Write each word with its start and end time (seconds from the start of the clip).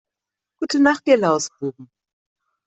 Gute 0.59 0.79
Nacht 0.79 1.03
ihr 1.05 1.17
Lausbuben! 1.17 1.91